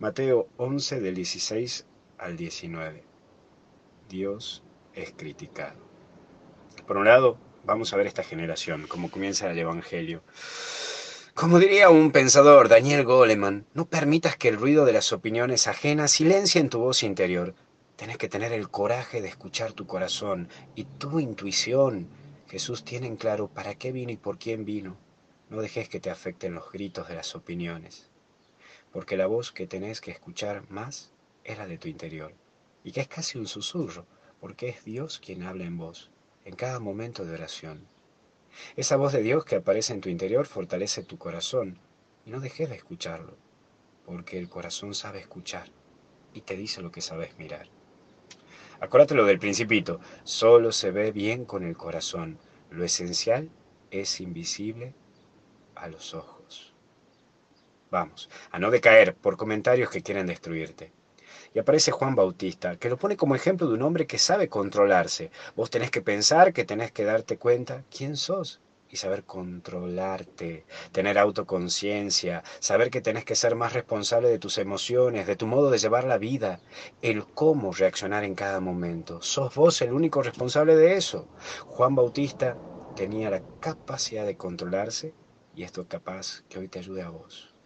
Mateo 0.00 0.46
11 0.58 1.00
del 1.00 1.16
16 1.16 1.84
al 2.18 2.36
19. 2.36 3.02
Dios 4.08 4.62
es 4.94 5.12
criticado. 5.16 5.80
Por 6.86 6.98
un 6.98 7.06
lado, 7.06 7.36
vamos 7.64 7.92
a 7.92 7.96
ver 7.96 8.06
esta 8.06 8.22
generación, 8.22 8.86
cómo 8.86 9.10
comienza 9.10 9.50
el 9.50 9.58
Evangelio. 9.58 10.22
Como 11.34 11.58
diría 11.58 11.90
un 11.90 12.12
pensador, 12.12 12.68
Daniel 12.68 13.04
Goleman, 13.04 13.66
no 13.74 13.86
permitas 13.86 14.36
que 14.36 14.46
el 14.46 14.56
ruido 14.56 14.84
de 14.84 14.92
las 14.92 15.12
opiniones 15.12 15.66
ajenas 15.66 16.12
silencie 16.12 16.60
en 16.60 16.68
tu 16.68 16.78
voz 16.78 17.02
interior. 17.02 17.56
Tenés 17.96 18.18
que 18.18 18.28
tener 18.28 18.52
el 18.52 18.68
coraje 18.68 19.20
de 19.20 19.26
escuchar 19.26 19.72
tu 19.72 19.88
corazón 19.88 20.48
y 20.76 20.84
tu 20.84 21.18
intuición. 21.18 22.06
Jesús 22.46 22.84
tiene 22.84 23.08
en 23.08 23.16
claro 23.16 23.48
para 23.48 23.74
qué 23.74 23.90
vino 23.90 24.12
y 24.12 24.16
por 24.16 24.38
quién 24.38 24.64
vino. 24.64 24.96
No 25.50 25.60
dejes 25.60 25.88
que 25.88 25.98
te 25.98 26.10
afecten 26.10 26.54
los 26.54 26.70
gritos 26.70 27.08
de 27.08 27.16
las 27.16 27.34
opiniones, 27.34 28.07
porque 28.92 29.16
la 29.16 29.26
voz 29.26 29.52
que 29.52 29.66
tenés 29.66 30.00
que 30.00 30.10
escuchar 30.10 30.68
más 30.70 31.12
es 31.44 31.58
la 31.58 31.66
de 31.66 31.78
tu 31.78 31.88
interior, 31.88 32.32
y 32.84 32.92
que 32.92 33.00
es 33.00 33.08
casi 33.08 33.38
un 33.38 33.46
susurro, 33.46 34.06
porque 34.40 34.68
es 34.68 34.84
Dios 34.84 35.18
quien 35.18 35.42
habla 35.42 35.64
en 35.64 35.76
vos, 35.76 36.10
en 36.44 36.56
cada 36.56 36.80
momento 36.80 37.24
de 37.24 37.34
oración. 37.34 37.86
Esa 38.76 38.96
voz 38.96 39.12
de 39.12 39.22
Dios 39.22 39.44
que 39.44 39.56
aparece 39.56 39.92
en 39.92 40.00
tu 40.00 40.08
interior 40.08 40.46
fortalece 40.46 41.02
tu 41.02 41.18
corazón 41.18 41.78
y 42.24 42.30
no 42.30 42.40
dejes 42.40 42.68
de 42.68 42.76
escucharlo, 42.76 43.36
porque 44.06 44.38
el 44.38 44.48
corazón 44.48 44.94
sabe 44.94 45.20
escuchar 45.20 45.68
y 46.32 46.40
te 46.42 46.56
dice 46.56 46.82
lo 46.82 46.90
que 46.90 47.00
sabes 47.00 47.36
mirar. 47.38 47.68
Acuérdate 48.80 49.14
lo 49.14 49.24
del 49.24 49.38
principito, 49.38 50.00
solo 50.24 50.72
se 50.72 50.90
ve 50.90 51.10
bien 51.10 51.44
con 51.44 51.64
el 51.64 51.76
corazón, 51.76 52.38
lo 52.70 52.84
esencial 52.84 53.50
es 53.90 54.20
invisible 54.20 54.94
a 55.74 55.88
los 55.88 56.14
ojos. 56.14 56.37
Vamos, 57.90 58.28
a 58.50 58.58
no 58.58 58.70
decaer 58.70 59.14
por 59.14 59.36
comentarios 59.36 59.88
que 59.90 60.02
quieren 60.02 60.26
destruirte. 60.26 60.92
Y 61.54 61.58
aparece 61.58 61.90
Juan 61.90 62.14
Bautista, 62.14 62.76
que 62.76 62.90
lo 62.90 62.98
pone 62.98 63.16
como 63.16 63.34
ejemplo 63.34 63.66
de 63.66 63.74
un 63.74 63.82
hombre 63.82 64.06
que 64.06 64.18
sabe 64.18 64.48
controlarse. 64.48 65.30
Vos 65.56 65.70
tenés 65.70 65.90
que 65.90 66.02
pensar, 66.02 66.52
que 66.52 66.64
tenés 66.64 66.92
que 66.92 67.04
darte 67.04 67.38
cuenta 67.38 67.84
quién 67.90 68.16
sos 68.16 68.60
y 68.90 68.96
saber 68.96 69.24
controlarte, 69.24 70.66
tener 70.92 71.18
autoconciencia, 71.18 72.42
saber 72.58 72.90
que 72.90 73.00
tenés 73.00 73.24
que 73.24 73.34
ser 73.34 73.54
más 73.54 73.72
responsable 73.72 74.28
de 74.28 74.38
tus 74.38 74.58
emociones, 74.58 75.26
de 75.26 75.36
tu 75.36 75.46
modo 75.46 75.70
de 75.70 75.78
llevar 75.78 76.04
la 76.04 76.18
vida, 76.18 76.60
el 77.02 77.26
cómo 77.26 77.72
reaccionar 77.72 78.24
en 78.24 78.34
cada 78.34 78.60
momento. 78.60 79.22
Sos 79.22 79.54
vos 79.54 79.80
el 79.82 79.92
único 79.92 80.22
responsable 80.22 80.76
de 80.76 80.96
eso. 80.96 81.28
Juan 81.66 81.94
Bautista 81.94 82.56
tenía 82.94 83.30
la 83.30 83.42
capacidad 83.60 84.26
de 84.26 84.36
controlarse 84.36 85.14
y 85.54 85.62
esto 85.62 85.82
es 85.82 85.88
capaz 85.88 86.44
que 86.48 86.58
hoy 86.58 86.68
te 86.68 86.78
ayude 86.78 87.02
a 87.02 87.10
vos. 87.10 87.57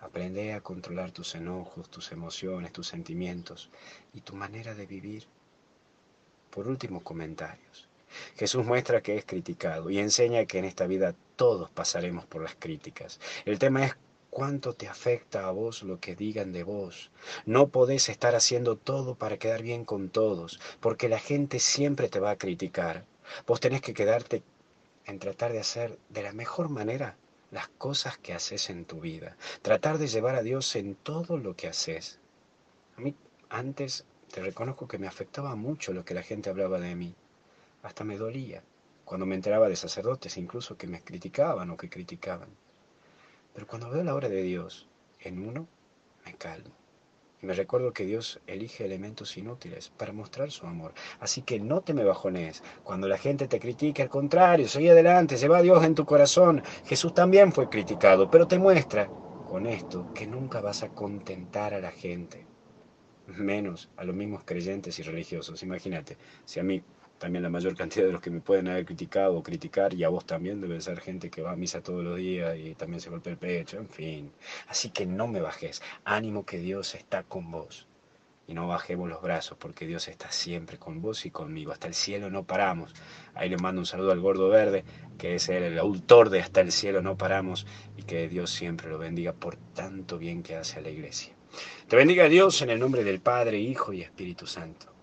Aprende 0.00 0.54
a 0.54 0.60
controlar 0.60 1.10
tus 1.10 1.34
enojos, 1.34 1.90
tus 1.90 2.10
emociones, 2.12 2.72
tus 2.72 2.88
sentimientos 2.88 3.70
y 4.14 4.22
tu 4.22 4.34
manera 4.34 4.74
de 4.74 4.86
vivir. 4.86 5.26
Por 6.50 6.68
último, 6.68 7.02
comentarios. 7.02 7.88
Jesús 8.36 8.64
muestra 8.64 9.02
que 9.02 9.16
es 9.16 9.24
criticado 9.24 9.90
y 9.90 9.98
enseña 9.98 10.46
que 10.46 10.58
en 10.58 10.64
esta 10.64 10.86
vida 10.86 11.14
todos 11.36 11.70
pasaremos 11.70 12.26
por 12.26 12.42
las 12.42 12.54
críticas. 12.54 13.20
El 13.44 13.58
tema 13.58 13.84
es 13.84 13.94
cuánto 14.30 14.72
te 14.74 14.88
afecta 14.88 15.46
a 15.46 15.50
vos 15.50 15.82
lo 15.82 16.00
que 16.00 16.16
digan 16.16 16.52
de 16.52 16.62
vos. 16.62 17.10
No 17.44 17.68
podés 17.68 18.08
estar 18.08 18.34
haciendo 18.34 18.76
todo 18.76 19.16
para 19.16 19.38
quedar 19.38 19.62
bien 19.62 19.84
con 19.84 20.08
todos, 20.08 20.60
porque 20.80 21.08
la 21.08 21.18
gente 21.18 21.58
siempre 21.58 22.08
te 22.08 22.20
va 22.20 22.30
a 22.30 22.38
criticar. 22.38 23.04
Vos 23.46 23.60
tenés 23.60 23.82
que 23.82 23.94
quedarte 23.94 24.42
en 25.04 25.18
tratar 25.18 25.52
de 25.52 25.60
hacer 25.60 25.98
de 26.08 26.22
la 26.22 26.32
mejor 26.32 26.68
manera 26.68 27.16
las 27.50 27.68
cosas 27.68 28.18
que 28.18 28.32
haces 28.32 28.70
en 28.70 28.84
tu 28.84 29.00
vida. 29.00 29.36
Tratar 29.62 29.98
de 29.98 30.06
llevar 30.08 30.34
a 30.36 30.42
Dios 30.42 30.76
en 30.76 30.94
todo 30.94 31.36
lo 31.36 31.56
que 31.56 31.68
haces. 31.68 32.20
A 32.96 33.00
mí 33.00 33.14
antes 33.48 34.04
te 34.32 34.40
reconozco 34.40 34.86
que 34.86 34.98
me 34.98 35.08
afectaba 35.08 35.56
mucho 35.56 35.92
lo 35.92 36.04
que 36.04 36.14
la 36.14 36.22
gente 36.22 36.50
hablaba 36.50 36.78
de 36.78 36.94
mí. 36.94 37.14
Hasta 37.82 38.04
me 38.04 38.16
dolía 38.16 38.62
cuando 39.04 39.26
me 39.26 39.34
enteraba 39.34 39.68
de 39.68 39.74
sacerdotes 39.74 40.36
incluso 40.36 40.76
que 40.76 40.86
me 40.86 41.02
criticaban 41.02 41.70
o 41.70 41.76
que 41.76 41.90
criticaban. 41.90 42.48
Pero 43.52 43.66
cuando 43.66 43.90
veo 43.90 44.04
la 44.04 44.14
obra 44.14 44.28
de 44.28 44.42
Dios 44.42 44.88
en 45.18 45.44
uno, 45.46 45.66
me 46.24 46.34
calmo. 46.34 46.70
Me 47.42 47.54
recuerdo 47.54 47.94
que 47.94 48.04
Dios 48.04 48.38
elige 48.46 48.84
elementos 48.84 49.38
inútiles 49.38 49.88
para 49.96 50.12
mostrar 50.12 50.50
su 50.50 50.66
amor. 50.66 50.92
Así 51.20 51.40
que 51.40 51.58
no 51.58 51.80
te 51.80 51.94
me 51.94 52.04
bajones. 52.04 52.62
Cuando 52.82 53.08
la 53.08 53.16
gente 53.16 53.48
te 53.48 53.58
critique, 53.58 54.02
al 54.02 54.10
contrario, 54.10 54.68
sigue 54.68 54.90
adelante, 54.90 55.38
lleva 55.38 55.58
a 55.58 55.62
Dios 55.62 55.82
en 55.82 55.94
tu 55.94 56.04
corazón. 56.04 56.62
Jesús 56.84 57.14
también 57.14 57.50
fue 57.52 57.70
criticado, 57.70 58.30
pero 58.30 58.46
te 58.46 58.58
muestra 58.58 59.08
con 59.48 59.66
esto 59.66 60.12
que 60.12 60.26
nunca 60.26 60.60
vas 60.60 60.82
a 60.82 60.90
contentar 60.90 61.72
a 61.72 61.80
la 61.80 61.90
gente. 61.90 62.44
Menos 63.26 63.88
a 63.96 64.04
los 64.04 64.14
mismos 64.14 64.42
creyentes 64.44 64.98
y 64.98 65.02
religiosos. 65.02 65.62
Imagínate, 65.62 66.18
si 66.44 66.60
a 66.60 66.62
mí 66.62 66.82
también 67.20 67.42
la 67.42 67.50
mayor 67.50 67.76
cantidad 67.76 68.06
de 68.06 68.12
los 68.12 68.22
que 68.22 68.30
me 68.30 68.40
pueden 68.40 68.66
haber 68.68 68.86
criticado 68.86 69.36
o 69.36 69.42
criticar, 69.42 69.92
y 69.92 70.04
a 70.04 70.08
vos 70.08 70.24
también 70.24 70.58
debe 70.58 70.80
ser 70.80 71.00
gente 71.00 71.30
que 71.30 71.42
va 71.42 71.52
a 71.52 71.56
misa 71.56 71.82
todos 71.82 72.02
los 72.02 72.16
días 72.16 72.56
y 72.58 72.74
también 72.74 73.02
se 73.02 73.10
golpea 73.10 73.34
el 73.34 73.38
pecho, 73.38 73.76
en 73.76 73.90
fin. 73.90 74.32
Así 74.68 74.88
que 74.88 75.04
no 75.04 75.28
me 75.28 75.42
bajes, 75.42 75.82
ánimo 76.04 76.46
que 76.46 76.56
Dios 76.56 76.94
está 76.94 77.22
con 77.22 77.50
vos. 77.50 77.86
Y 78.46 78.54
no 78.54 78.66
bajemos 78.66 79.06
los 79.08 79.20
brazos 79.20 79.58
porque 79.60 79.86
Dios 79.86 80.08
está 80.08 80.32
siempre 80.32 80.78
con 80.78 81.02
vos 81.02 81.26
y 81.26 81.30
conmigo. 81.30 81.72
Hasta 81.72 81.88
el 81.88 81.94
cielo 81.94 82.30
no 82.30 82.44
paramos. 82.44 82.94
Ahí 83.34 83.50
le 83.50 83.58
mando 83.58 83.82
un 83.82 83.86
saludo 83.86 84.12
al 84.12 84.20
gordo 84.20 84.48
verde, 84.48 84.82
que 85.18 85.34
es 85.34 85.48
el, 85.50 85.78
autor 85.78 86.30
de 86.30 86.40
Hasta 86.40 86.62
el 86.62 86.72
cielo 86.72 87.02
no 87.02 87.18
paramos 87.18 87.66
y 87.98 88.02
que 88.02 88.28
Dios 88.28 88.50
siempre 88.50 88.88
lo 88.88 88.96
bendiga 88.96 89.34
por 89.34 89.56
tanto 89.74 90.16
bien 90.16 90.42
que 90.42 90.56
hace 90.56 90.78
a 90.78 90.82
la 90.82 90.88
iglesia. 90.88 91.34
Te 91.86 91.96
bendiga 91.96 92.30
Dios 92.30 92.62
en 92.62 92.70
el 92.70 92.80
nombre 92.80 93.04
del 93.04 93.20
Padre, 93.20 93.58
Hijo 93.58 93.92
y 93.92 94.00
Espíritu 94.00 94.46
Santo. 94.46 94.99